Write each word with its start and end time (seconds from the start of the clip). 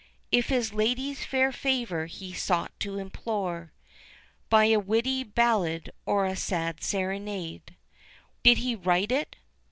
If 0.31 0.49
his 0.49 0.73
lady's 0.73 1.25
fair 1.25 1.51
favour 1.51 2.07
he 2.07 2.33
sought 2.33 2.71
to 2.79 2.97
implore 2.97 3.71
By 4.49 4.65
a 4.65 4.79
witty 4.79 5.23
ballade 5.23 5.91
or 6.07 6.25
a 6.25 6.35
sad 6.35 6.81
serenade 6.81 7.75
Did 8.41 8.57
he 8.57 8.73
write 8.73 9.11
it? 9.11 9.35